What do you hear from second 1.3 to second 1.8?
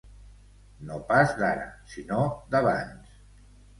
d'ara,